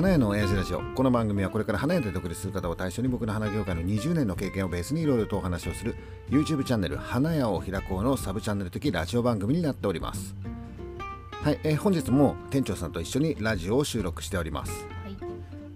[0.00, 0.80] 花屋の親父ラジオ。
[0.94, 5.94] この番組はこれから花屋で独立する方を対象に僕の花業界の20年の経験をベースにいろいろとお話をする
[6.30, 10.34] YouTube チャンネル花屋を開こうのサブチャンネル的ラジオ番組になっております。
[11.42, 14.72] はい、えー、本日も店長さんと一緒にラジオを収録しております、
[15.04, 15.16] はい。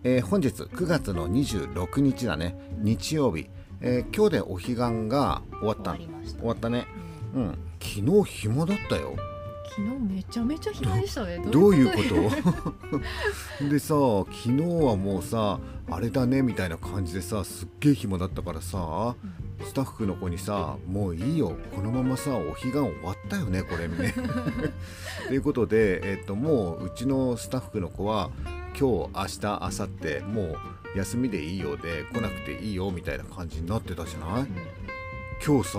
[0.04, 2.56] えー、本日9月の26日だね。
[2.78, 3.50] 日曜日、
[3.82, 4.74] えー、今日でお彼岸
[5.06, 5.96] が終わった。
[5.96, 6.08] 終
[6.44, 6.86] わったね、
[7.34, 9.16] うん、うん、昨日暇だったよ
[9.76, 11.38] 昨日めちゃめちゃ暇でしたね。
[11.50, 11.96] どういうこ
[13.60, 13.68] と？
[13.68, 13.94] でさ
[14.30, 15.58] 昨日はもうさ
[15.90, 19.16] あれだねみたいな感じでさすっげえ暇だったからさ、
[19.58, 21.56] うん、スタッフの子にさ「もういいよ。
[21.74, 24.14] このままさお彼岸終わったよねこれね」
[25.26, 28.30] ということで、えっと、もううちのスタッフの子は
[28.78, 30.42] 今日明日明後日も
[30.94, 34.48] う休みでいいよで来なくていいよみたいな感じになってたじゃない、うん、
[35.44, 35.78] 今日さ、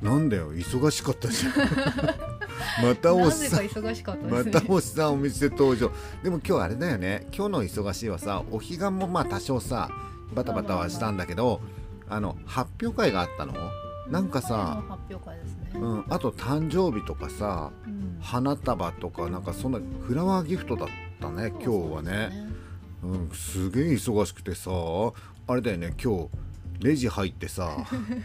[0.00, 1.52] うん、なんだよ忙しかったじゃん
[2.82, 3.64] またおっさん。
[4.30, 5.90] またおっさんお店登場。
[6.22, 7.26] でも今日あれだよね。
[7.32, 9.88] 今日の忙しいはさお彼岸もまあ多少さ
[10.34, 11.60] バタバタはしたんだけど
[12.08, 13.54] あの発表会があったの？
[14.10, 14.82] なんかさ、
[15.74, 20.88] うん、あと誕生日とかさ、うん、花束とかなんかそんなフラワーギフトだっ
[21.20, 22.30] たね今日はね。
[23.02, 24.70] うん、すげえ忙しくてさ
[25.46, 26.28] あれだよね今日
[26.84, 27.78] レジ入ってさ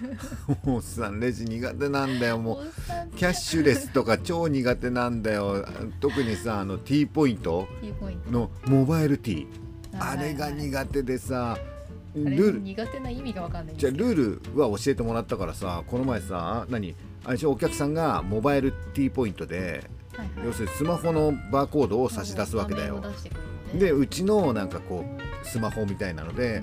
[0.68, 2.38] おっさんレジ苦手なんだよ。
[2.38, 5.66] もうキャッシュレスとか超苦手なんだよ。
[6.02, 7.70] 特にさあの T ポイント
[8.30, 9.48] のモバイル T
[9.98, 11.58] あれが苦手でさ
[12.14, 12.60] ルール。
[12.60, 16.96] 苦手な意味が分かんないじゃあルールは教えてもらったからさこの前さ何？
[17.24, 23.02] あれお客さんがモバイル T ポイントで、はいはい、要するにスマホのバーコードを差し出すわけだよ。
[23.74, 26.62] でうちのなんかこうスマホみたいなので、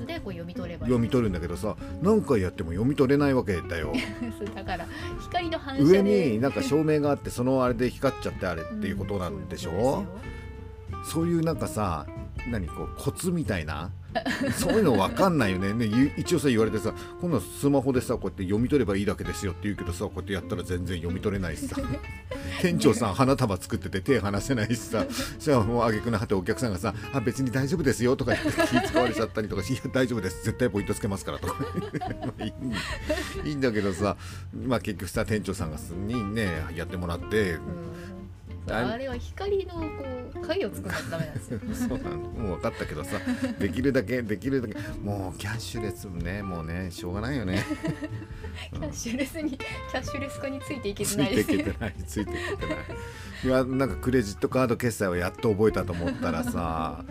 [0.00, 3.92] うんでこう読み取れば読み取るんだけどさ何回やっても読み取れないわけだよ。
[4.54, 4.86] だから
[5.20, 10.04] 光の反射上になんか照明があってそのあれで光っちゃってあれっていうことなんでしょ、
[10.92, 12.06] うん、そういうなんかさ
[12.50, 13.90] 何こうコツみたいな？
[14.56, 15.72] そういうの分かんないよね。
[15.74, 21.76] ね一応さ言われてさ今度スマホでさこうやって読み取ればいいだけですよって言うけどさこうやってやったら全然読み取れないしさ。
[22.62, 25.04] 店長さん花束作ってて手離せないしさ。
[25.38, 30.44] じゃあもう挙句の果てお客さんがさ「あ別に大丈夫ですよ」とか言って気使われちゃったりとか「いや大丈夫です。
[30.44, 31.56] 絶対ポイントつけますから」とか。
[32.44, 32.48] い
[33.44, 34.16] いいいんだけどさ。
[34.66, 37.58] まあ結局さ店長さんがにねやってもらって。
[38.68, 39.80] あれは光のこ
[40.34, 41.60] う影を作らないとダメなんですよ。
[41.88, 42.16] そうなの。
[42.16, 43.18] もう分かったけどさ
[43.58, 47.64] できるだけできるだけもうキャッシュレスねもうねしょうがないよね。
[48.72, 51.36] キャッシュレスにキャッシュレス化についていけてない。
[51.36, 52.76] ですついていけてないついていけてない。
[53.44, 57.04] いやなんかクレジットカード決済をやっと覚えたと思ったらさ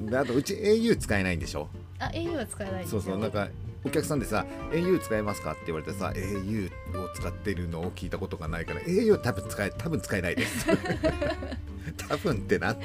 [0.00, 1.68] であとうち au 使えないんでしょ？
[1.98, 3.48] あ au は使えないそうそうなんか
[3.84, 6.70] お客さんでさ au 使えますかって言われてさ au
[7.00, 10.66] を使ってるのを聞いたことがないから au 多分使え多分使えないです。
[12.08, 12.84] 多分ってなって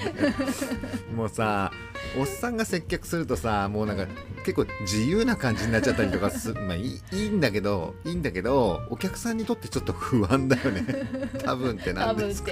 [1.15, 1.71] もうさ
[2.17, 4.05] おっさんが接客するとさもうなんか
[4.43, 10.85] 結構自由な感じになっちゃったりとかす まあいいいいんだけどいいんだけどお客さんにとってちょっと不安だよね。
[11.43, 12.51] 多分って何ですか？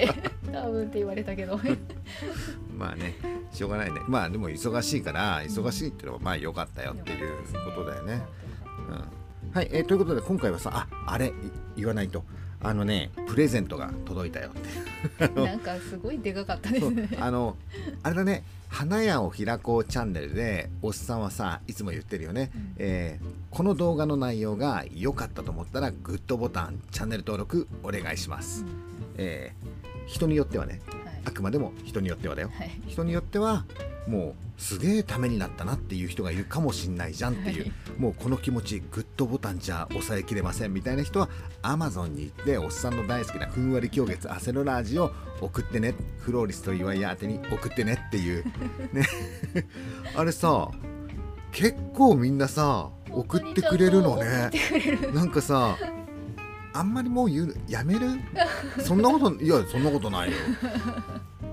[0.52, 1.60] 多分って言われたけど。
[2.76, 3.16] まあね
[3.52, 4.00] しょうがないね。
[4.06, 7.32] まあでも忙しいから忙しいっていうのはまあ良かったよっていう
[7.64, 8.22] ことだよね、
[8.88, 9.04] うん、
[9.52, 11.32] はい、えー、ということで今回はさああれ
[11.76, 12.24] 言わないと。
[12.62, 17.08] あのねプレゼントが届いたよって なんかすごいでかかったですね。
[17.20, 17.56] あの
[18.02, 28.68] あれだね花屋を開こうチャンネルでおっさんはさいつも言ってるよね、うん、えー、この動画の内容が良かったと思ったらグッドボタンチャンネル登録お願いします、うん、
[29.16, 30.95] えー、人によってはね、はい、
[31.26, 33.64] あくまでも人によってはだよ、はい、人によっては
[34.06, 41.28] もうすげえためになったなっていう人がいるかもしんないじゃんっていう、はい、もうこの気持ちグッドボタンじゃ抑えきれませんみたいな人は
[41.62, 45.10] Amazon に行っておっさんの大好きなふんわり狂月アセロラージを
[45.40, 48.44] 送ってねフローリスト岩井宛てに送ってねっていう
[48.92, 49.04] ね
[50.14, 50.70] あれさ
[51.50, 54.50] 結構みんなさ送ってくれるのね。
[55.14, 55.78] なんかさ
[56.78, 58.08] あんまりもう言うやめる？
[58.84, 60.36] そんなこといやそんなことないよ。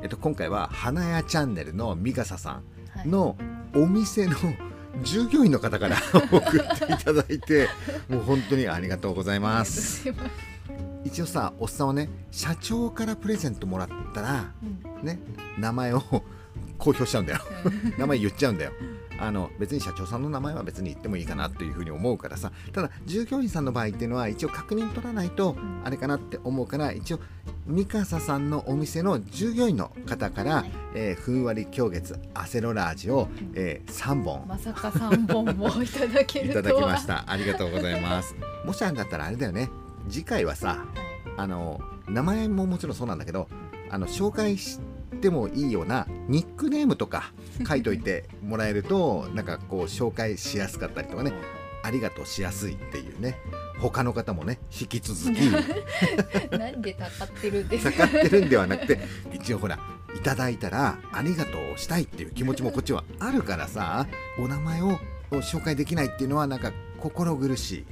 [0.02, 2.62] えっと、今回は花屋チャンネルのミカサさ
[3.06, 3.38] んの
[3.74, 4.36] お店の
[5.02, 5.96] 従業員の方から
[6.32, 6.42] 送っ
[6.78, 7.68] ていただいて
[8.10, 10.04] もう本当にありがとうございます。
[11.06, 14.52] 一応さおっさんはね社長からプレゼントもらったら、
[15.00, 15.20] うん、ね
[15.58, 16.02] 名前を
[16.78, 17.40] 公表しちゃうんだよ。
[17.98, 18.72] 名前言っちゃうんだよ
[19.24, 27.20] あの別に社長さんの名前は別に言ってもいいかなっていうふうに思うからさただ従業員さんの場合っていうのは一応確認取らないとあれかなって思うから一応
[27.66, 37.24] ミカサさんのお店の従業員の方から、はい、えー、ふんわり狂月アセロラージを、えー、3本まさか3本もいただけるいただきました。
[37.28, 38.36] ありがとうございます。
[38.66, 39.70] もしあれだったらあれだよね。
[40.10, 40.78] 次回はさ、はい、
[41.38, 43.48] あの名前ももちろんそうなんだけど
[43.90, 44.80] あの紹介し
[45.14, 47.32] ってもいいようなニックネームとか
[47.68, 51.34] 書いといてもらえるとなんかこう紹介しやすかったりとかね
[51.84, 53.38] ありがとうしやすいっていうね
[53.80, 55.40] 他の方もね引き続き
[56.58, 58.08] なんでたかってるんですか？
[58.08, 59.00] かかってるんではなくて
[59.34, 59.78] 一応ほら
[60.16, 64.08] いただいたらありがとうをしたいっていう気持ちもこっちはあるからさ
[64.40, 64.98] お名前を
[65.32, 67.86] 紹介できないっていうのはなんか心苦し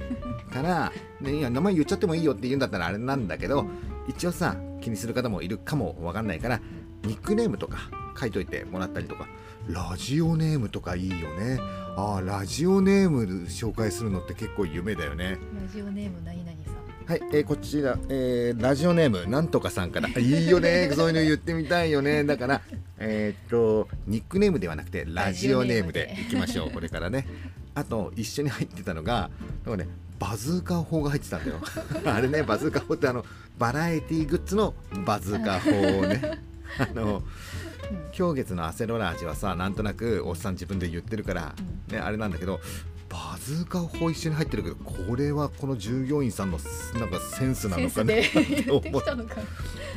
[0.50, 3.66] いから、ね、いや名前言っちゃってもいいよって言うんだったらあれなんだけど
[4.08, 6.60] 一応さ気にする方もいるかもわかんないから
[7.04, 7.78] ニックネームとか
[8.18, 9.26] 書いといてもらったりとか
[9.68, 11.58] ラジオネームとかいいよね。
[11.96, 15.38] ああラジオネーム紹介するのって結構夢だよね。
[15.60, 17.06] ラジオネーム何々さん。
[17.06, 20.08] はい、えーこちら、えーラジオネームなんとかさんから。
[20.18, 20.90] いいよね。
[20.94, 22.24] そういうの言ってみたいよね。
[22.24, 22.60] だから
[22.98, 26.70] えーっとニックネームではなくてラジオネームでいきましょう。
[26.70, 27.26] これからね。
[27.74, 29.30] あと一緒に入ってたのが
[29.64, 29.88] なんかね
[30.18, 31.60] バズーカー砲が入ってたんだよ。
[32.04, 33.24] あれねバズーカー砲ってあの
[33.58, 34.74] バラエティグッズの
[35.04, 36.42] バズーカー砲をね
[36.78, 37.22] あの
[38.16, 41.54] 今日月のアセロラ味はさなんとなくおっさん自分で言ってるから、
[41.88, 42.60] ね、あれなんだけど
[43.12, 46.58] バズーカ砲一緒に入ってるけどこれはこの従業員さんの
[46.98, 49.36] なんかセンスなのかねで と思っ言ってきたのか。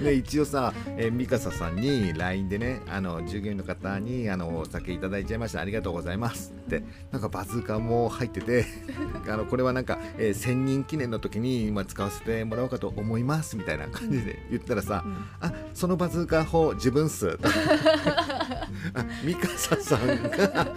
[0.03, 5.61] で一応さ、えー、ミカサさんに LINE でねあの従業員の方にあのお酒いただいちゃいました。
[5.61, 6.83] ありがとうございますって。
[7.11, 8.65] なんかバズーカも入ってて
[9.29, 15.25] あのこれはなんか、えー1000人記念の時に今使わせてもらおうかと思いますみたいな感じで言ったらさ、うん。
[15.39, 17.39] あそのバズーカ砲自分っす。
[17.41, 17.47] あ
[19.23, 20.75] ミカサさんが。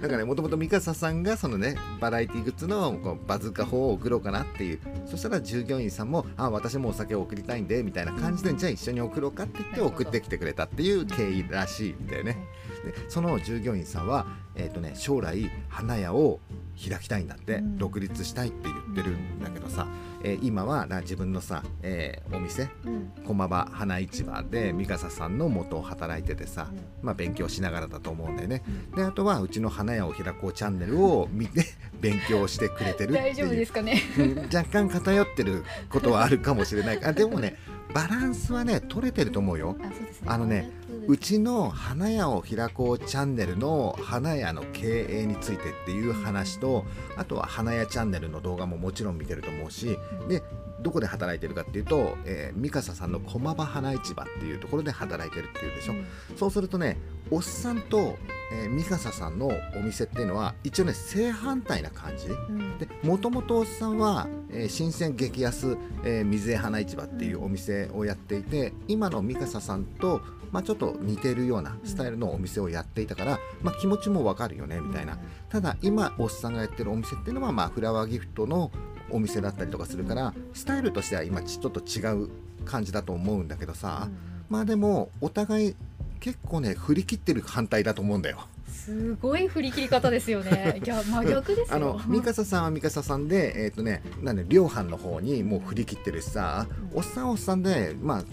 [0.00, 4.80] なんかねもともとミカサさんがそのねバラエティグッズのこうバズーカ砲を送ろうかなっていう。
[5.06, 12.36] そしたら従業員さんもあ私もお酒を送りたいんでみたいな感じで、じゃあ一緒に送ろうかって言って送ってきてくれたっていう経緯らしいんだよね。
[12.84, 16.40] でその従業員さんは、えーとね、将来花屋を
[16.88, 17.78] 開きたいんだって、うん。
[17.78, 19.86] 独立したいって言ってるんだけどさ、
[20.24, 23.12] えー今はな自分のさ、えーお店うん。
[23.26, 26.68] 駒場花市場で三笠さんの元を働いててさ、
[27.02, 28.62] まあ、勉強しながらだと思うんだよね。
[28.96, 31.64] であとはうちの花屋を開こうチャンネルを見て
[32.00, 34.00] 勉強してくれてるって大丈夫いうですかね？
[34.18, 37.04] うん若干偏ってることはあるかもしれない。
[37.04, 37.56] あでもね
[37.94, 39.76] バランスはね取れてると思うよ。
[39.80, 40.26] あそうですね。
[40.30, 40.70] あのね
[41.08, 46.84] うちの花屋を開こうチャンネルの花屋の経営についてっていう話と
[47.16, 50.42] あとは花屋チャンネルの動画ももちろん見てると思うしで
[50.80, 55.94] どこで働いてるかっていうと、えー、三笠さんの駒場花市場っていうところで働いてるっていうでしょ、
[56.36, 56.98] そうするとね
[57.30, 58.16] おっさんと、
[58.52, 62.26] えー、三笠さんのお店っていうのは一応ね正反対な感じ。
[62.26, 62.78] うん。
[62.78, 70.20] でもともとおっさんは、えー新鮮激安、えー水江花市場っていうお店をやっていて、今の三笠さんと、
[70.52, 75.18] まあ、ちょっと似てるようなスタイルのお店をやっていたから、まあ、気持ちもわかるよねみたいな、
[75.48, 78.70] ただ今おっさんがやってるお店っていうのは、まあ、フラワーギフトの
[79.10, 82.30] お店だったりとかするからスタイルとしては今ちょっと違う
[82.64, 84.08] 感じだと思うんだけどさ、
[84.48, 85.76] まあでもお互い
[86.20, 88.46] 結構ね振り切ってる反対だと思うんだよ。
[88.72, 90.80] すごい振り切り方ですよね。
[90.84, 91.76] いや真逆ですよ。
[91.76, 98.24] あの三笠さんは三笠さんでえっ、とねなんで量販の方にもう振り切ってるしさ、うんおっさんはおっさんでまあ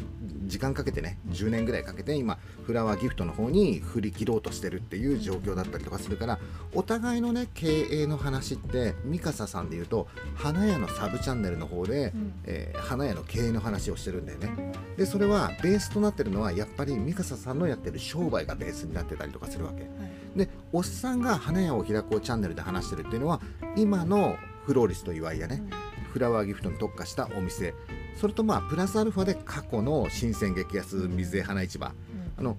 [0.50, 6.40] 時間かけてね10年ぐらいかけて今フラワーギフトの方に振り切ろうとしてるっていう状況だったりとかするから
[6.74, 12.34] お互いのね経営の話って三笠さんで言うと花屋のサブチャンネルの方で、うん。
[12.46, 14.74] えー花屋の経営の話をしてるんだよね。
[14.98, 19.82] でそれはベースとなってるのはやっぱり三笠さんのやってる商売がベースになってたりとかするわけ。
[19.82, 19.90] はい。
[20.36, 23.42] でおっさんが花屋を開こうチャンネルで話してるっていうのは
[23.76, 25.64] 今のフローリスト岩井やね、
[26.12, 27.74] フラワーギフトに特化したお店
[28.20, 31.94] それとまあプラスアルファで過去の新鮮激安水江花市場。
[32.38, 32.58] あの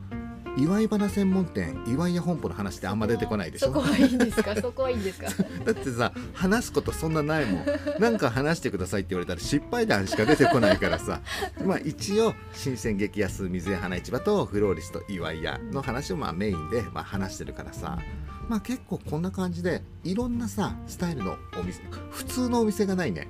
[0.57, 3.67] 岩井花専門店岩井屋本舗の話ってあんま出てこないでしょ？
[3.69, 4.57] そこはいいんですか？
[4.57, 5.27] そこはいいんですか？
[5.65, 7.67] だってさ話すことそんなないもん。
[8.01, 11.21] なんか話してくださいって言われたら失敗談しか出てこないからさ。
[11.65, 17.99] まあ一応新鮮激安水江花市場とフローリスト岩井屋の話をまあメインでまあ話してるからさ。
[18.49, 23.29] まあ結構こんな感じでいろんなさスタイルのお店普通のお店がないね。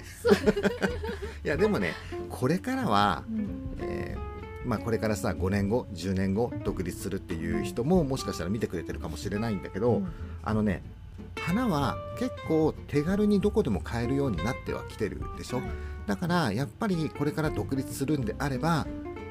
[1.44, 1.92] いやでもね
[2.30, 3.48] これからは、うん。
[3.80, 3.99] えー
[4.64, 10.12] まあ、これからさ5年後10年後独立するっていう人ももしかしたら見てくれてるかもしれないんだけど、うん。
[10.42, 10.82] あのね
[11.36, 15.62] 花は結構手軽にどこでも買えるようになってはきてるでしょ、
[16.06, 18.86] だからやっぱりこれから独立するんであれば、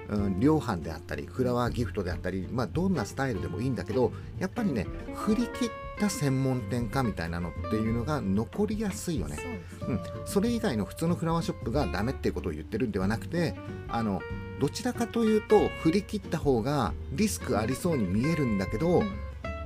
[0.09, 5.69] うん、量販であったりフラワーギフトであったり、まあ、どんなスタイルでもいいんだけどやっぱりね振り切っ
[6.00, 9.38] た専門店化みたいなのっていうのが残りやすいよね。
[9.79, 13.56] そうん、それ以外の普通のフラワーショップがダメっていうことを言ってるんではなくて
[13.88, 14.22] あの
[14.60, 19.03] どちらかというと振り切った方がリスクありそうに見えるんだけど、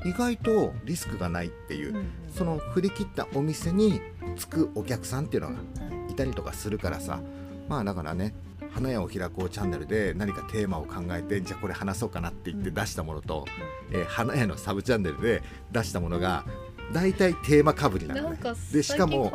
[0.06, 1.96] 意外とリスクがないっていう、
[2.36, 4.02] その振り切ったお店に
[4.36, 5.62] 着くお客さんっていうのがは
[6.10, 7.22] いいたりとかするからさ。
[7.70, 8.34] まあだからね
[8.74, 13.46] 花屋を開こうチャンネルで何かテーマを考えてじゃあこれ話そうかなって言って出したものと、
[13.92, 16.44] えー花屋のサブチャンネルで出したものが
[16.92, 18.38] 大体テーマかぶりなのね。
[18.72, 19.32] でしかも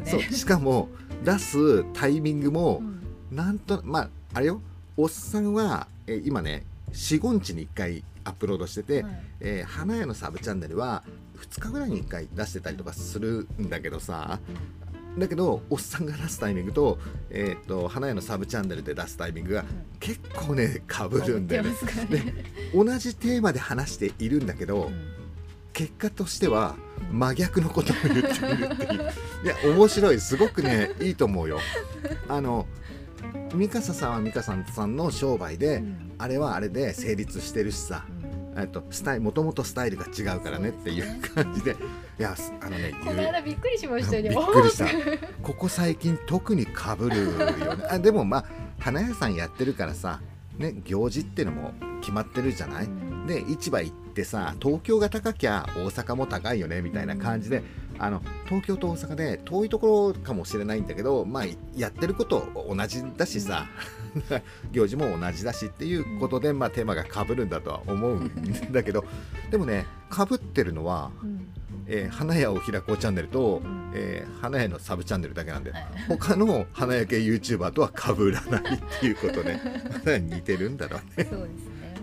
[0.00, 0.10] ね。
[0.10, 0.88] そうしかも
[1.24, 2.78] 出すタイミングも
[3.30, 3.36] うん。
[3.36, 4.60] なんとまああれよ
[4.96, 9.22] おっさんは、えー今ね45日に1回アップロードしてて、はい。
[9.40, 11.04] えー花屋のサブチャンネルは
[11.36, 14.40] 2日ぐらいに1回出してたりとかするんだけどさ
[15.20, 16.98] だけどおっさんが出すタイミングと,、
[17.30, 19.64] えー、と花屋のサブチャンネルで出すタイミングが
[20.00, 21.70] 結構ねかぶるんだよね。
[22.10, 22.34] でね。
[22.74, 25.14] 同じテーマで話しているんだけど、うん。
[25.72, 26.74] 結果としては
[27.12, 29.02] 真逆のことを言っているっていう。
[29.44, 30.20] いや面白い。
[30.20, 31.60] すごくねいいと思うよ。
[32.28, 32.66] あの
[33.54, 36.12] ミカサさんはミカさんさんの商売で、うん。
[36.18, 38.04] あれはあれで成立してるしさ、
[38.58, 41.76] えっとスタイもともとスタイルが違うからねっていう感じで。
[42.18, 44.30] いやすあのねこの間びっくりしましたよね。
[44.30, 44.86] びっくりした。
[45.42, 47.32] ここ最近特にかぶるよ
[47.76, 47.84] ね。
[47.88, 48.44] あでもまあ
[48.80, 50.20] 花屋さんやってるからさ
[50.56, 52.88] ね行事ってのも決まってるじゃない、
[53.26, 57.62] で市場行ってさ東京が高きゃ大阪も高いよねみたいな感じで、
[57.98, 61.44] あの東京と大阪で遠いところかもしれないんだけどまあ
[61.76, 63.66] やってること同じだしさ、
[64.72, 69.04] 行事も同じだしっていうことで、まあ、テーマがかぶるんだとは思うんだけど
[69.50, 71.48] でもねかぶってるのは、うん。
[71.90, 73.92] えー花屋を開こうチャンネルと、ん。
[73.94, 79.60] えー花屋のサブチャンネルだけなんではい他の花屋系 YouTuber とはかぶらないっていうことね
[80.20, 81.26] 似てるんだろうね。
[81.30, 81.94] そうですね。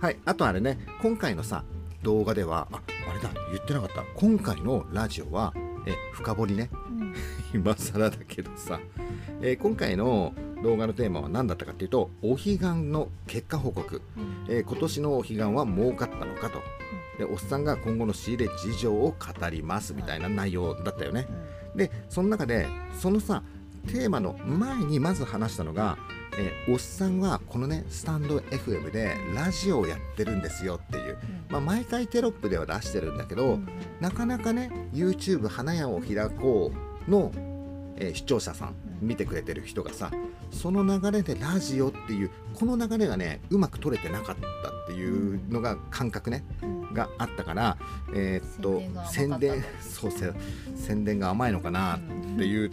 [0.00, 0.16] はい。
[0.24, 1.64] あとあれね今回のさ
[2.04, 2.80] 動画ではあ
[3.10, 4.04] あれだ言ってなかった。
[4.14, 5.52] 今回のラジオは
[5.86, 6.70] え深掘りね。
[6.90, 7.14] うん。
[7.52, 8.78] 今更だけどさ、
[9.40, 10.32] えー今回の
[10.62, 14.54] 動画のテーマは何だったかっていうとお彼岸の結果報告、うん。
[14.54, 16.62] えー今年のお彼岸は儲かったのかと。
[17.18, 21.26] でおっさんが今後の仕入れ事情を語りますみたいな内容だったよね。
[21.74, 22.66] でその中で
[23.00, 23.42] そのさ
[23.86, 25.98] テーマの前にまず話したのが、
[26.38, 33.68] えーおっさんはこのねスタンド FM でラジオをやってるんですよっていう、まあ、毎回テロップでは出してるんだけど、うん。
[34.00, 36.72] なかなかね YouTube 花屋を開こ
[37.06, 37.30] うの、
[37.96, 38.68] えー視聴者さん
[39.02, 39.08] うん。
[39.08, 40.10] 見てくれてる人がさ
[40.50, 46.94] その流れでラジオっていうこの流れがねうまく取れてなかったっていうのが感覚ねうん。
[46.94, 47.76] があったから
[48.14, 50.32] えーっと宣伝そうせ
[50.74, 52.00] 宣伝が甘いのかなっ
[52.38, 52.72] ていう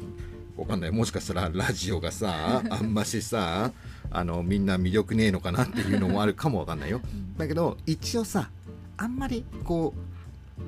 [0.62, 0.92] わかんない。
[0.92, 3.72] もしかしたらラジオがさ あんましさ
[4.12, 7.02] あのみんな魅力ねえのかなっていうのもあるかもわかんないよ。
[7.38, 8.50] だけど一応さ
[8.98, 10.12] あんまりこう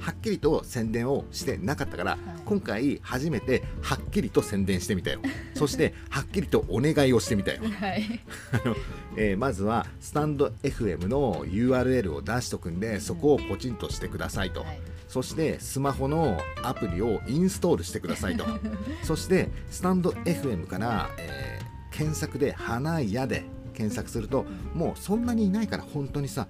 [0.03, 2.17] はっきりと宣伝をしてなかったから、い。
[2.45, 5.19] 今回初めてはっきりと宣伝してみたよ。
[5.53, 8.19] そしてはっきりとお願いをしてみたよ、はい。
[8.51, 8.75] あの
[9.15, 14.79] えーまずはスタンド FM の URL を出しとくんでそこをポチンとしてくださいと、はい
[15.13, 18.45] そしてスマホのアプリをインストールしてくださいと。
[19.03, 26.47] そしてスタンド FM から、えー検索で「花屋」で検索するともうそんなにいないから本当にさ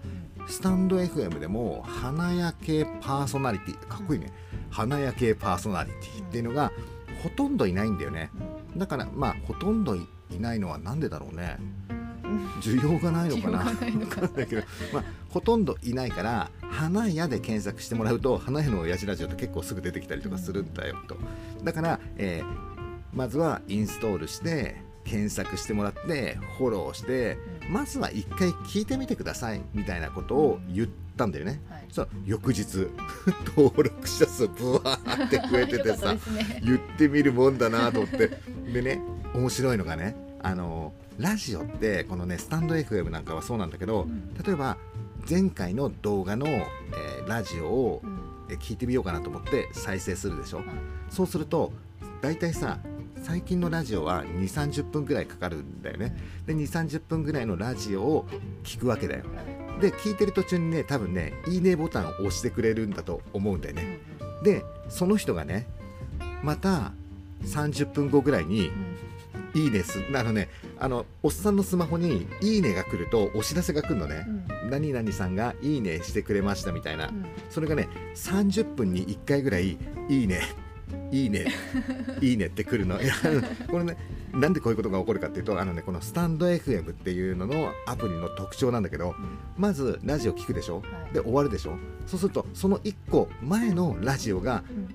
[0.47, 4.31] スタンド FM でも花屋系パーソナリティかっこいいね。
[4.69, 6.71] 花屋系パーソナリティっていうのが
[7.21, 8.29] ほとんどいないんだよね。
[8.77, 11.57] だからまあほとんどいいないのはなんでだろうね。
[12.61, 13.63] 需要がないのかな。
[13.63, 14.27] 需要がないのかな。
[14.27, 15.03] だけど、まあ、
[15.33, 21.17] ほとんどいないから花屋で検索してもらうと花屋の親父ラジオって結構すぐ出てきたりとかするんだよと。
[21.63, 22.73] だから、えー
[23.13, 27.37] まずはインストールして検索してもらってフォローして
[27.69, 31.61] まずは一回聞いてみてくださいみたいなことを言ったんだよね。
[31.69, 31.85] はい。
[31.91, 32.87] そう翌日
[33.55, 36.59] 登録者数ブワーって増えててさ ね。
[36.63, 38.31] 言ってみるもんだなと思って。
[38.73, 38.99] でね
[39.35, 44.33] 面白いのがねあのラジオってこのねスタンド FM なんかはそうなんだけどうん。
[44.43, 44.77] 例えば
[45.29, 48.09] 前回の動画の、えーラジオをうん。
[48.49, 50.57] えー聞いてみようかなと思って再生するでしょ？
[50.57, 50.65] はい
[51.09, 51.71] そうすると
[52.21, 52.77] 大体さ
[53.23, 56.15] 最近のラジオは2 3 0分ぐらいかかるんだよね。
[56.45, 58.25] で2 3 0分ぐらいのラジオを
[58.63, 59.23] 聞くわけだよ。
[59.79, 63.99] で聞いてる途中にね多分ねいいねボタンを押してくれるんだと思うんだよね。
[64.43, 65.65] でその人がね
[66.43, 66.91] また
[67.45, 68.71] 30分後ぐらいに
[69.53, 74.25] 「いいねす」あのねあのおっさんのスマホに「いいね」が来るとお知らせが来るのね。
[74.63, 74.69] うん。
[74.69, 77.07] 何々さんが「いいね」してくれましたみたいな。
[77.07, 77.25] うん。
[77.49, 79.77] それがね30分に1回ぐらい
[80.09, 80.41] 「いいね」
[81.11, 81.45] いいね、
[82.21, 83.01] いいねってくるの。
[83.01, 83.13] いや
[83.69, 83.97] これね、
[84.33, 89.15] なんでこういうことが起こるかっていうと、あのね、このスタンド FM っていうののアプリの特徴なんだけど、
[89.57, 90.81] まずラジオ聞くでしょ、は
[91.11, 91.13] い。
[91.13, 91.77] で終わるでしょ？
[92.07, 94.87] そうするとその1個前のラジオがうん。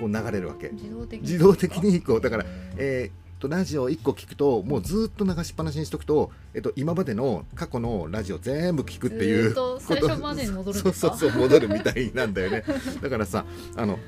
[0.00, 0.68] こう流れるわけ。
[0.70, 1.26] 自動的に。
[1.26, 2.20] 自動的にこう。
[2.20, 2.46] だから
[2.76, 12.64] えーっとラジオ1個聞くともうずっと流しっぱなしにしとくと、えっと、今までの過去のラジオ全部聞くっていうずーっと最初までに戻るそうそうそう戻るみたいなんだよね。
[13.02, 13.44] だからさ
[13.76, 13.98] あの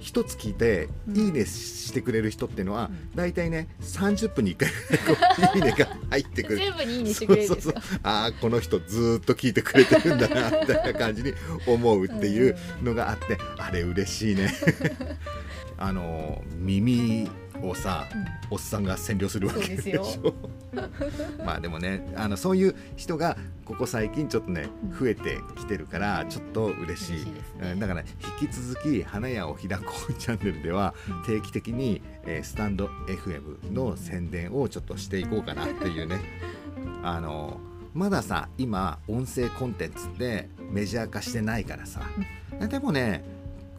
[0.00, 1.16] 一つ聞いて「うん。
[1.16, 3.16] いいね」してくれる人っていうのは、うん。
[3.16, 5.16] 大体ね30分に1回いこ
[5.54, 6.58] う いいねが入ってくる。
[6.58, 7.56] 全部にいいにしてくれる
[8.02, 11.32] ああこの人ずーっと聞いてくれてるんだなみたいな感じに
[11.66, 14.52] 思うっていうのがあってあれ嬉しいね。
[15.80, 17.30] あの耳
[17.62, 18.06] をさ
[18.50, 20.04] おっさんが占領するわけでしょ。
[21.44, 24.98] まあでもねあのそういう人がここ最近ちょっとねうん。
[24.98, 27.26] 増えてきてるからちょっと嬉しい。
[27.78, 28.02] だから
[28.40, 31.22] 引き続き「花屋を開こう」チャンネルではうん。
[31.24, 36.20] 定期的に、えースタンド FM の宣伝をちょっとしていこうかなっていうね。
[37.02, 37.60] あの
[37.94, 42.02] まださ今音声コンテンツってメジャー化してないからさ。
[42.68, 43.24] でもね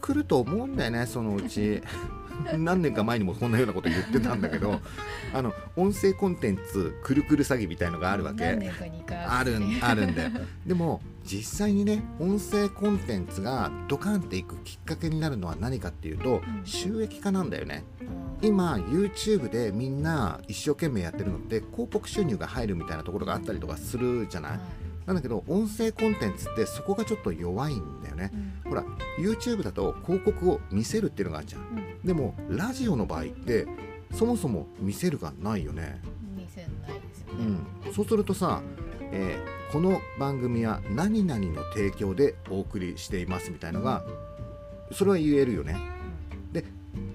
[0.02, 1.82] 来ると思うんだよねそのうち
[2.58, 4.80] 何年か前にもこんなようなこと言ってたんだけど
[5.34, 8.46] あの音声コンテンツくるくる詐欺みたいのがあるわけ。
[8.46, 10.32] あるんあるんだよ。
[10.66, 16.66] でも実際にね音声コンテンツがドカンっていくきっかけになるのは何かっていうと、うん。
[16.66, 17.84] 収益化なんだよね。
[18.02, 18.04] う
[18.46, 18.48] ん。
[18.48, 24.60] 今 YouTube でみんな一生懸命やってるのって広告収入が入るみたいなところがあったりとかするじゃない、はい。
[25.06, 28.32] なんだけど音声コンテンツってそこがちょっと弱いんだよね。
[28.66, 28.72] うん。
[28.72, 28.84] ほら
[29.20, 31.62] YouTube だと広告を見せるっていうのがあるじゃん
[32.10, 33.68] でもラジオの場合って
[34.16, 36.02] そもそも見せるがないよね。
[36.36, 38.64] 見せないですようねん、そうするとさ、
[39.12, 44.04] えーこの番組は何々の提供でお送りしていますみたいのが
[44.92, 45.78] それは言えるよね。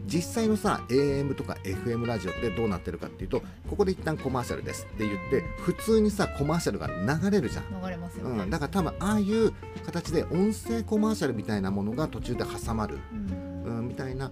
[0.07, 8.45] 実際のさ AM とか FM ラジオってどうなってるかっていうとここで一旦コマーシャルですって言って普通にさコマーシャルが流れるじゃん、流れますよね。
[8.45, 9.53] うん、だから多分ああいう
[9.85, 13.55] 形で音声コマーシャルみたいなものが途中で挟まる、うん。
[13.65, 14.31] うん、みたいな、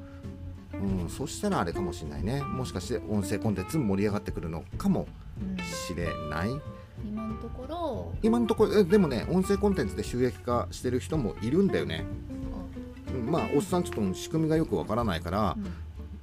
[0.82, 2.42] うん、そしたらあれかもしれないね。
[2.42, 5.06] もしかして音声コンテンツ盛り上がってくるのかも
[5.40, 6.50] うんしれない。
[7.04, 8.12] 今のところ。
[8.22, 12.04] 今のところえでもね音声コンテンツで収益化してる人もいるんだよね、
[13.14, 13.30] うん。
[13.30, 15.66] まあおっさんちょっと仕組みがよくわからないからうん。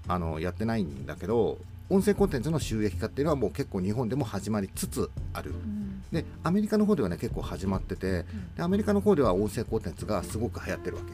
[0.08, 1.58] あのやってないんだけど
[1.90, 5.52] 音声コンテンツの収益化っていうのはもう結構日本でも始まりつつある。
[5.52, 6.04] うん。
[6.12, 11.12] でアメリカの方ではね結構始まっててでアメリカの方では音声コンテンツがすごく流行ってるわけ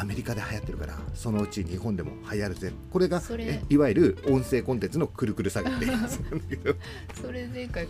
[0.00, 2.72] アメリカで流行ってるからそのうち日本でも流行るぜ。
[2.92, 3.20] これが
[3.68, 5.86] いわゆる音声コンテンツのくるくる詐欺って。
[5.86, 6.74] やつなんだけど
[7.20, 7.88] それ前回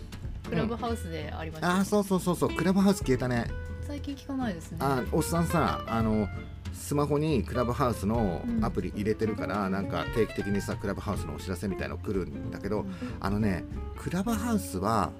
[0.49, 2.49] クラブハウスでありました、ああそうそうそうそう。
[2.49, 3.45] クラブハウス消えたね。
[3.85, 4.77] 最近聞かないですね。
[4.81, 6.27] あおっさんさあの
[6.73, 12.93] スマホにクラブハウスのアプリ入れてるから、なんか定期的にさクラブハウスのお知らせみたいの来るんだけど、うん。
[13.19, 13.63] あのね
[13.97, 15.11] クラブハウスは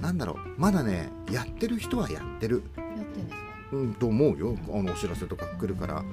[0.00, 0.60] なんだろう。
[0.60, 3.53] まだねやってる人はやってる、やってんですか？
[3.74, 6.04] うん、と思うよあのお知らせとか来るから、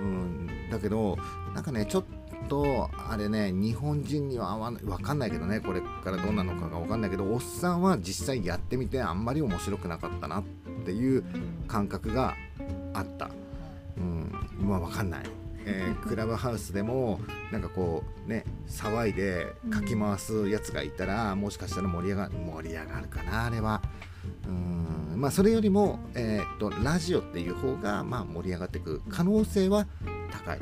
[0.00, 1.18] うんうん、だけど
[1.52, 2.04] なんかねちょっ
[2.48, 10.44] とあれね日本人には合わないわかんないけどねこれからどうなのかがわかんないけどおっさんは実際やってみてあんまり面白くなかったなっ
[10.84, 11.24] ていう
[11.66, 12.36] 感覚が
[12.94, 13.30] あった。
[13.96, 15.24] うん、まあわかんない、
[15.64, 17.18] えー クラブハウスでも
[17.50, 23.82] なんかこうね騒いでかき回すやつがいたら、もしかしたら盛り上が盛り上がるかなあれは
[24.46, 25.20] うん。
[25.20, 29.86] まあそれよりも、えーっとラジオっていう方がまあ盛り上がっていく可能性は
[30.30, 30.60] 高い。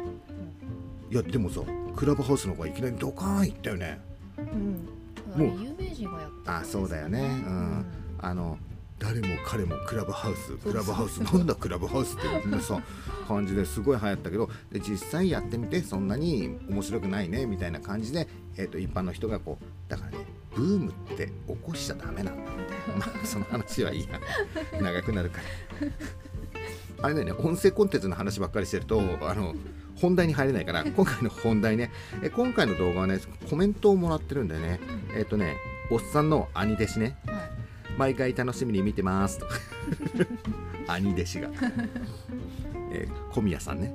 [1.11, 1.61] いやでもさ
[1.95, 4.01] クラブハウスの方がいきなりドカーンいったよね。
[4.39, 4.89] うん。
[5.35, 5.59] あもう。
[5.59, 6.59] れ有名人がやった。
[6.59, 7.21] あそうだよね。
[7.21, 7.85] うん。
[8.19, 8.59] あの
[8.99, 12.81] 誰も彼もクラブハウスクラブハウスなんだクラブハウスってさ
[13.29, 18.27] 感じですごい流行ったけどで実際やってみてそんなに面白くないねみたいな感じで、
[18.57, 20.19] えー、と一般の人がこうだからね
[20.57, 22.53] ブームって起こしちゃダメなんだ。
[22.99, 24.21] まあその話はいいや
[24.81, 25.39] 長くなるか
[25.81, 25.89] ら。
[27.03, 27.33] あれだよね。
[27.33, 29.55] 音声コンテンツの話ばっかりしてるとあの
[29.97, 31.93] 本題に入れないから 今回の本題ね。
[32.23, 34.81] え今回の動画はねコメントをもらってるんだよね。
[35.15, 35.57] えっ、とね
[35.91, 37.19] おっさんの兄弟子ね。
[37.27, 37.37] はい。
[37.99, 39.47] 毎回楽しみに見てますと。
[40.89, 41.51] 兄弟子が、
[42.93, 43.93] えー小宮さんね。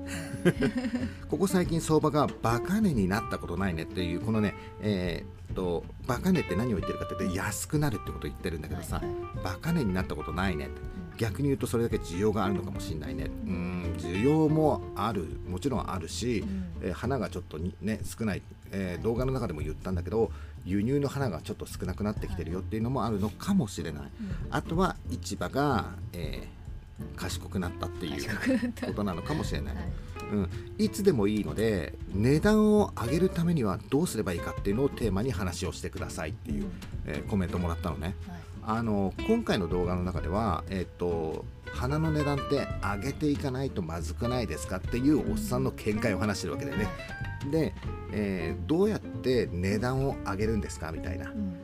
[1.28, 9.02] ここ最近相場がバカ値になったことないねっていうこのねえーっとバカ値って何を言ってるかっていうと安くなるってことを言ってるんだけどさ、
[9.44, 10.82] バカ値になったことないねって。
[11.18, 13.26] 逆に言うとそれだけ需要があるのかもしれないね。
[13.46, 13.96] うん。
[13.98, 16.66] 需要もあるもちろんあるし、うん。
[16.82, 20.32] えー花がちょっとにね少ない、えー動画の中でも言ったんだけど
[20.66, 24.10] 輸入の花がちょっと少なくなってきてるよっていうのもあるのかもしれない、うん。
[24.50, 26.62] あとは市場が、えー
[27.16, 29.86] 賢くなったっていうことなのかもしれない、はい
[30.32, 36.65] うん、いつでもいいので値段を上げるためにはどうすればいいかっていうのをテーマに話をしてくださいっていう、
[37.06, 38.15] えーコメントもらったのね。
[38.28, 38.39] はい。
[38.63, 46.88] あの今回の動画の中では、えっと花の値段って上げていかないとまずくないですかっていうおっさんの見解を話してるわけだよね。
[47.50, 47.74] で、
[48.12, 51.30] えーどうやって値段を上げるんですかみたいな。
[51.30, 51.58] うん。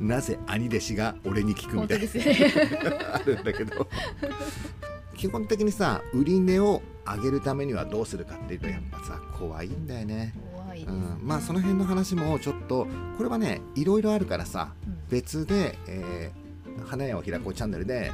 [0.00, 2.04] なぜ兄弟子が俺に聞くみたいな。
[2.04, 3.00] ね。
[3.14, 3.86] あるんだけど
[5.20, 10.14] 基本的にさ売り値を上げるためにはどうするかっていうとやっぱさ怖いんだよね。
[10.14, 10.34] ね。
[10.88, 12.86] うん、まあその辺の話もちょっと
[13.18, 14.98] これはねいろいろあるからさうん。
[15.10, 16.50] 別で、えー
[16.86, 18.10] 花屋を開こうチャンネルで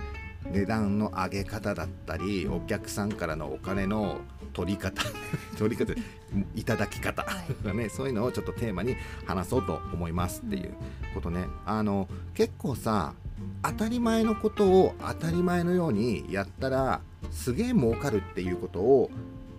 [0.50, 4.18] 値段の上げ方だったりお客さんからのお金の
[4.56, 5.02] 取り方
[5.58, 5.92] 取り方
[6.54, 7.26] いただき方
[7.74, 7.90] ね。
[7.90, 10.72] そういうのをちょっとテーマに話そうと思いますっていう
[11.14, 11.44] ことね。
[11.66, 13.12] あの結構さ
[13.62, 19.10] 当たり前のことを当たり前のようにやったらすげえ儲かるっていうことを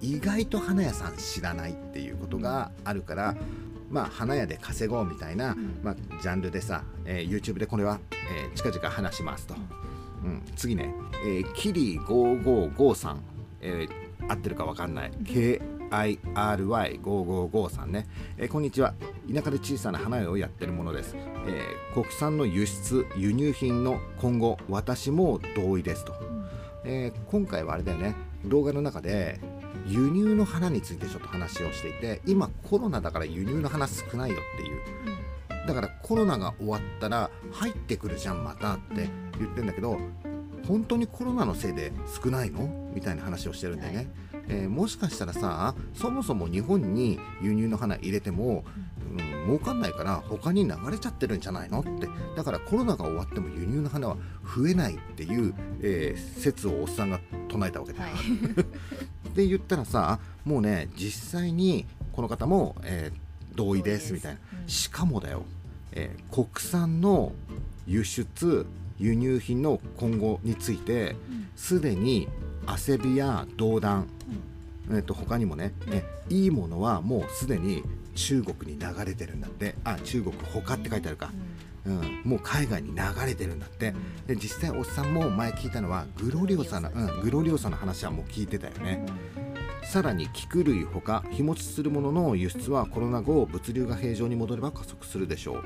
[0.02, 3.36] 意外と花屋さん知らないっていうことがあるから
[3.92, 5.80] まあ花屋で稼ごうみたいな、ん。
[5.84, 9.54] まあ、ジャンルでさ、えー YouTube でこれは、えー近々話しますと、
[10.24, 10.92] うん、次ね、
[11.24, 13.18] えーキリ5553、
[13.62, 15.12] えー合ってるかわかんない。
[15.24, 18.94] KIRY5553 ね、えーこんにちは。
[19.34, 26.14] 田舎で小さな花屋をやってるものです、えー国産の輸出輸入品の今後私も同意ですと、
[26.84, 28.16] えー今回はあれだよね。
[28.46, 29.40] 動画の中で
[29.88, 34.78] 輸入の花についてちょっと話をしていて今コロナだから輸入の花少ないよっていう。
[35.68, 40.00] だからコロナが終わったら入ってくるじゃんまたって言ってんだけど
[40.68, 41.92] 本当にコロナのせいで
[42.24, 42.70] 少ないの？
[42.94, 44.08] みたいな話をしてるんだよね、
[44.50, 48.64] えーもしかしたらさそもそも日本に輸入の花入れても、
[49.12, 51.82] うん、儲かんないから他に流れちゃってるんじゃないの？
[51.82, 52.08] って。
[52.36, 54.18] だからコロナが終わっても輸入の花は
[54.56, 58.24] 増えないっていう、えー説をおっさんが唱えたわけだよ、はい。
[59.30, 64.70] って言ったらさもうね実際にこの方も、えー同意ですみたいな、うん。
[64.70, 65.44] しかもだよ、
[65.92, 67.32] えー国産の
[67.88, 68.66] 輸出
[69.00, 71.48] 輸入品の今後についてうん。
[71.56, 72.28] すでに
[72.66, 74.08] アセビや銅弾、
[74.90, 77.84] えー、と他にもね、えいいものはもうすでに
[78.16, 79.76] 中国に流れてるんだって。
[79.84, 81.32] あ中国他って書いてあるか、
[81.86, 83.94] うん、もう海外に流れてるんだって。
[84.28, 89.06] で実際おっさんも前聞いたのはグロリオサの、うん、グロリオサの話はもう聞いてたよね、
[89.92, 95.64] さらに菊類ほか日持ちするものの輸出はコロナ後物流が平常に戻れば加速するでしょう、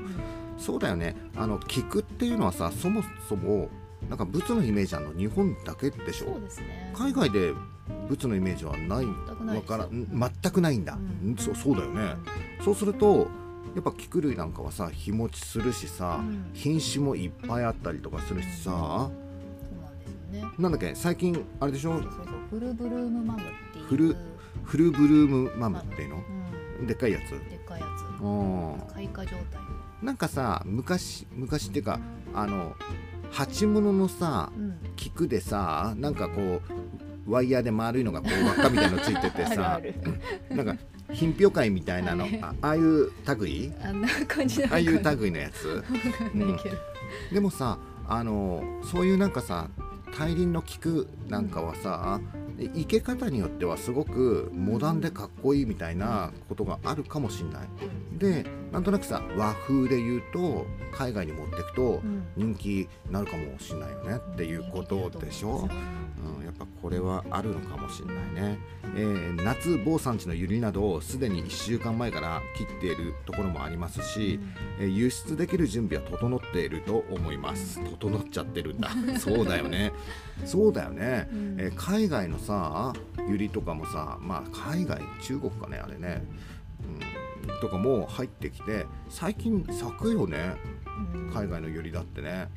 [0.58, 1.16] そうだよね。
[1.36, 3.68] あの菊っていうのはさそもそも
[4.08, 6.26] なんか仏のイメージあるの日本だけでしょ。
[6.34, 6.92] そうですね。
[6.94, 7.52] 海外で
[8.08, 9.06] 仏のイメージはない
[9.52, 11.32] 全からん全くないんだ、うん。
[11.32, 12.14] んそうそうだよね、
[12.64, 13.28] そうすると
[13.74, 16.50] やっぱ菊類なんかはさ日持ちするしさ、うん。
[16.54, 20.54] 品種もいっぱいあったりとかするしさ、そうなんですよね。
[20.58, 21.94] なんだっけ最近あれでしょ？
[21.94, 22.26] そうそうそう。
[22.50, 23.40] フルブルームマム
[23.88, 24.16] フル
[24.64, 26.22] フルブルームマムっていうの、
[26.80, 26.86] うん。
[26.86, 27.30] でっかいやつ。
[27.30, 27.86] でっかいや
[28.18, 28.22] つ。
[28.22, 28.80] うん。
[28.94, 29.60] 開花状態。
[30.02, 32.00] なんかさ昔昔っていうか
[32.34, 32.74] あの
[33.30, 34.78] 鉢物のさうん。
[34.96, 36.60] 菊でさなんかこ
[37.26, 39.80] うワイヤーで丸いのがこう輪っかみたいのついててさ
[40.50, 40.76] なんか
[41.12, 42.24] 品評会みたいなの。
[42.24, 43.72] はいあああいう類？
[43.82, 45.68] あんな感じああいうな類のやつ？
[45.68, 46.58] わかん
[47.32, 49.68] でもさあのそういうなんかさ
[50.16, 52.20] 大輪の菊なんかはさ、
[52.56, 57.68] で生け方によってはすごくモダンでかっこいいみたいなことがあるかもしんない。
[58.18, 62.22] でなんとなくさ和風で言うと海外に持っていくとうん。
[62.36, 65.68] 人気になるかもしんないよねっていうことでしょ？
[66.38, 68.16] うん、やっぱこれはあるのかもしれない
[68.52, 68.58] ね、
[68.94, 74.38] えー夏某産地のユリなどをすでに1週間前から切っているところもありますし、
[74.78, 77.80] えー輸出できる準備は整っていると思います。
[77.98, 78.88] 整っちゃってるんだ。
[79.18, 79.92] そうだよね。
[80.44, 81.56] そうだよね、うん。
[81.58, 82.92] えー海外のさ
[83.28, 86.22] ユリとかもさまあ海外中国かねあれね、
[86.84, 87.00] うん、
[87.60, 90.56] とかも入ってきて最近咲くよね。
[91.32, 92.48] 海外のユリだってね。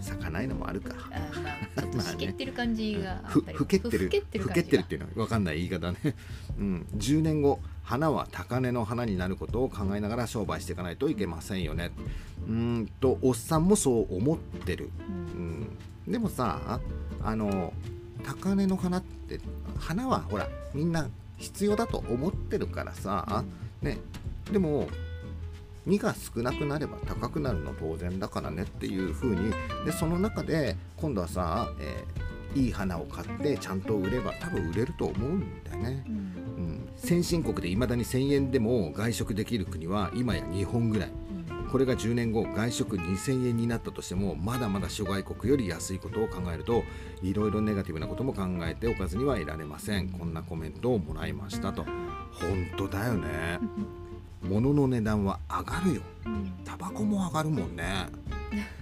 [0.00, 0.94] 咲かないのもあるか。
[1.10, 3.98] あまあちょっとってる感じがあふけってる。
[3.98, 5.98] ふけってるってるっていうのは分かんない言い方ね、
[6.58, 11.90] うん、10年後花は高値の花になることを考えながら商売していかないといけませんよね。
[12.46, 15.60] うーんとおっさんもそう思ってる、ううん。
[15.62, 16.80] ん、でもさ
[17.22, 17.72] あの
[18.24, 19.40] 高値の花って
[19.78, 23.44] 花はほらみんな必要だと思ってるからさ、
[23.82, 23.98] ね。
[24.50, 24.88] でも
[25.86, 29.52] 2が少なくなれば高くなるの当然だからねっていう風に
[29.86, 36.14] でその中で今度はさ、えーいい花を買ってちゃんと売れば多分売れると思うんだよね、うん。
[36.14, 41.08] うん、先進国でいまだに1000円でも外食できる国は今や日本ぐらい。
[41.08, 41.27] うん
[41.70, 46.82] これが10年後外食2000円になったとしてもまだまだ諸外国より安いことを考えると
[47.22, 50.08] いろいろネガティブなことも考えておかずにはいられません。
[50.10, 51.84] こんなコメントをもらいましたと。
[52.32, 53.58] 本当だよね。
[54.42, 56.02] 物の値段は上がるよ。
[56.26, 58.06] うんタバコも上がるもんね。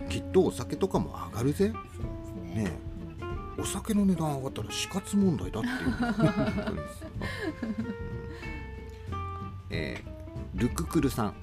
[0.09, 1.73] きっとお酒とかも上がるぜ。
[2.45, 2.65] ね。
[2.65, 2.71] ね
[3.59, 5.77] お酒の値段上がったら死活問題だっていう。
[9.71, 10.17] えー
[10.57, 11.35] ルククルさん、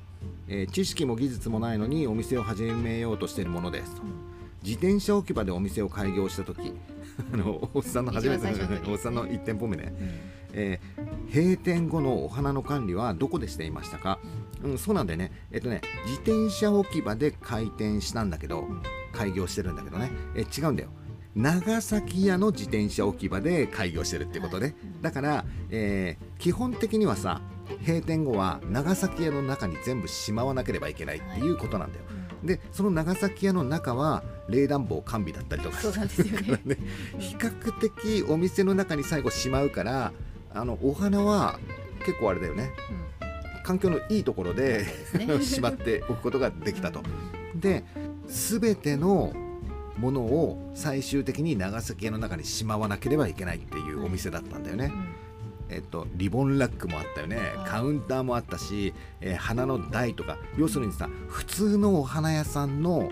[0.48, 3.96] えー知識も技術もないのにお店を始めようとしているものです。
[3.96, 4.02] と
[4.64, 6.74] 自転車置き場でお店を開業した時
[7.34, 8.92] あのおっさんの初めての時。
[8.92, 10.10] おっさんの1店舗目ね、うん。
[10.54, 11.04] えー
[11.34, 14.20] 閉店後のお花の管理はどこでしていましたか、
[14.64, 15.32] うん、そうなんだよね。
[15.52, 18.68] えっとね自転車置き場で開店したんだけど
[19.14, 20.12] 開業してるんだけどね。
[20.36, 20.90] え違うんだよ。
[21.36, 24.76] 長崎屋の自転車置き場で開業してるってことね、はい。
[25.02, 27.42] だから、えー基本的にはさ
[27.86, 35.80] 閉店後は長崎屋の中に全部しまわなければいけないっていうことなんだよ、うんでその長崎屋の中は冷暖房完備だったりとか。
[35.80, 36.60] そうなんですよね。
[36.66, 36.78] ね
[37.18, 40.12] 比較的お店の中に最後しまうから
[40.54, 41.60] あのお花は
[42.06, 42.72] 結構あれだよね。
[43.64, 45.28] 環境のいいところでですね。
[45.42, 47.02] しまっておくことができたと。
[47.56, 47.86] で
[48.28, 49.34] 全ての
[49.98, 54.92] ものを最終的に長崎屋の中にしまわなければいけないっていうお店だったんだよね。
[55.74, 57.38] えっと、リボンラックもあったよね。
[57.38, 63.10] はいカウンターもあったし、えー花の台とか要するにさ普通のお花屋さんの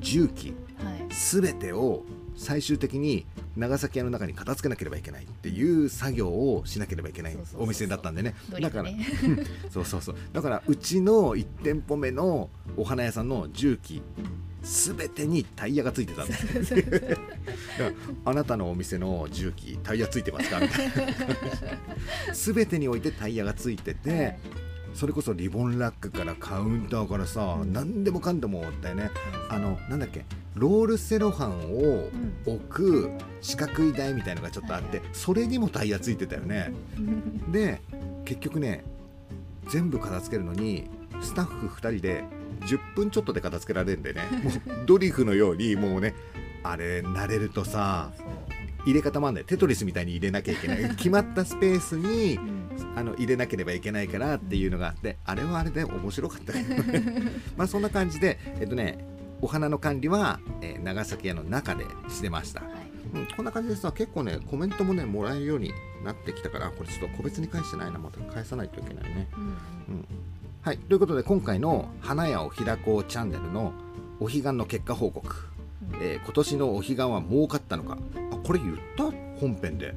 [0.00, 1.06] 重機うんはい。
[1.10, 2.04] 全てを
[2.36, 8.34] 最終的に長崎屋の中に片付けなければいけないっていう作業をしなければいけないお店だったんでね。
[8.60, 8.90] だから、
[9.70, 10.16] そうそうそう。
[10.32, 14.02] だからうちの1店舗目のお花屋さんの重機
[14.62, 16.34] 全てにタイヤがついてたんで。
[16.64, 16.74] す
[18.24, 20.58] あなたのお店の重機タイヤついてますか？
[20.60, 20.94] みたいな。
[22.34, 24.38] 全てにおいてタイヤがついてて、
[24.94, 27.72] それこそリボンラックからカウンターからさ、うん。
[27.72, 29.10] 何でもかんでもだよね。
[29.50, 30.24] あのなんだっけ？
[30.54, 32.08] ロールセロハンを
[32.46, 36.72] 置く四角い台みたいのがちょっとあって、はいそれにもタイヤついてたよね。
[37.50, 37.80] で
[38.24, 38.84] 結局ね
[39.68, 40.88] 全部片付けるのに
[41.20, 42.24] スタッフ2人で
[42.66, 44.22] 10分ちょっとで片付けられるんでね。
[44.42, 46.14] もうドリフのようにもうね
[46.62, 48.12] あれ慣れるとさ
[48.86, 49.46] 入れ方もあんだよ。
[49.46, 50.88] テトリスみたいに入れなきゃいけない。
[50.94, 52.53] 決まったスペースにうん
[52.96, 56.82] あの入れなければいけないからっていうのがあってあれはあれで面白かったけど。
[56.82, 57.22] ね
[57.56, 59.04] まあそんな感じでえっとね
[59.40, 62.70] お花の管理は、えー長崎屋の中でしてました、はい。
[63.14, 65.72] うん、こんな感じでさ結構ねコメントもねもらえるように
[66.04, 69.28] なってきたからこれちょっと個別に返してないなまた返さないといけないね。
[69.36, 70.04] うんうん。
[70.62, 73.72] はいということで今回の「花屋を開こうチャンネル」の
[74.20, 75.34] お彼岸の結果報告、
[76.00, 77.98] えー今年のお彼岸は儲かったのか。
[78.32, 79.04] あこれ言った？
[79.40, 79.94] 本編で。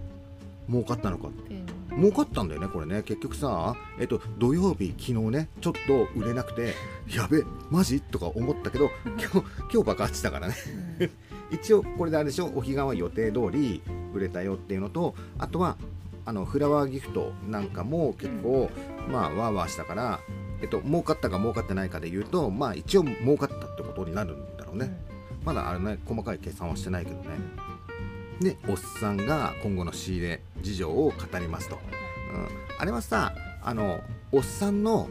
[0.69, 1.29] 儲かったのか。
[1.47, 1.65] ペン
[1.97, 3.01] 儲かったんだよねこれね。
[3.03, 6.75] 結局さえっと土曜日昨日ねちょっと売れなくて
[7.13, 8.01] やべマジ？
[8.01, 9.27] とか思ったけど今日
[9.73, 10.55] 今日爆発したからね。
[10.99, 11.11] うん。
[11.49, 12.45] 一応これであれでしょ？
[12.47, 13.81] お彼岸は予定通り
[14.13, 15.77] 売れたよっていうのとあとは
[16.25, 18.69] あのフラワーギフトなんかも結構、
[19.09, 20.19] まあワーワーしたから
[20.61, 24.99] えっと儲かったか儲かってないかで言うとまあ一応儲かったってことになるんだろうね、
[25.45, 27.29] まだあれね細かい計算はしてないけどね
[28.41, 31.79] でおっさんが今後の仕入れ事情を語りますと、
[32.33, 32.47] うん、
[32.79, 35.09] あれはさあのおっさんの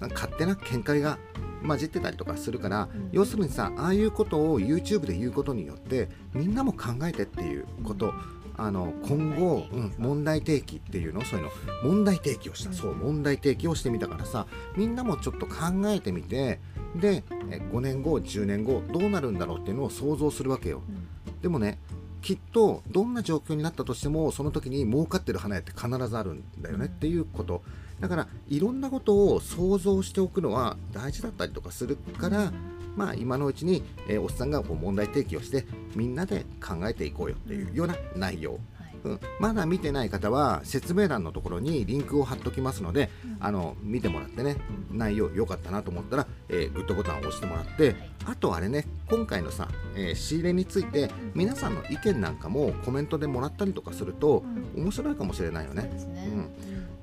[0.00, 1.18] 勝手な見解が
[1.66, 3.08] 混じってたりとかするから、うん。
[3.12, 8.12] 要するにさああいうことを YouTube で言うことによってみんなも考えてっていうこと
[8.58, 11.22] あの今後、うん、問題提起っていうの？
[11.24, 11.50] そういうの。
[11.82, 12.76] 問題提起をした、うん。
[12.76, 15.54] そう問題提起をしてみたからさみんなもちょっと考
[15.86, 16.60] えてみて
[16.94, 20.82] でえ5年後10年後どうなるんだろうっていうのを想像するわけよ。
[20.88, 21.40] うん。
[21.40, 21.78] でもね
[22.26, 26.90] きっとどんな状況になったとしてもその時に儲かってる花屋って必ずあるんだよねうん。
[26.90, 27.62] っていうこと。
[28.00, 32.52] だからいろんなことを想像しておくのは大事だったりとかするから
[32.96, 38.60] まあ今のうちに、えーおっさんがこう問題提起をしてみんなで考えていこうよっていうような内容、はい
[39.06, 43.36] うん、まだ見てない方は説明欄のところにリンクを貼っときますのでうん。
[43.40, 44.56] あの見てもらってね
[44.90, 54.42] 内容良かったなと思ったら、えーグッドボタンを押してもらってあとあれね今回のさ、えー仕入れについて皆さんの意見なんかもコメントでもらったりとかすると
[54.74, 54.82] うん。
[54.84, 55.90] 面白いかもしれないよね。
[55.98, 56.12] そうん。
[56.12, 56.50] うん。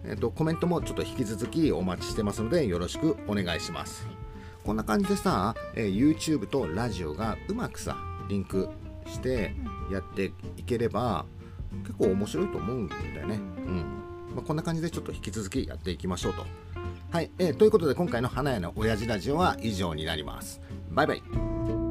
[0.06, 4.08] えっとコメントもちょっと引き続きお待ちしてますのでよろしくお願いします。
[4.64, 7.98] こんな感じでさ、えー YouTube とラジオがうまくさ
[8.30, 8.70] リンク
[9.06, 9.54] して
[9.92, 11.26] やっていければ
[11.82, 13.36] 結構面白いと思うんだよね。
[13.36, 14.04] うん
[14.36, 16.46] まあ、こんな感じでちょっと引き続きやっていきましょうと。
[17.12, 20.62] はい、えーということで今回の花屋の親父ラジオは以上になります。
[20.90, 21.83] バイバイ。